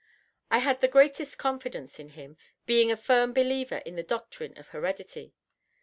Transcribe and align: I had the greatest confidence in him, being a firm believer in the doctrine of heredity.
I 0.49 0.57
had 0.57 0.81
the 0.81 0.87
greatest 0.87 1.37
confidence 1.37 1.99
in 1.99 2.09
him, 2.17 2.35
being 2.65 2.91
a 2.91 2.97
firm 2.97 3.33
believer 3.33 3.83
in 3.85 3.97
the 3.97 4.01
doctrine 4.01 4.57
of 4.57 4.69
heredity. 4.69 5.35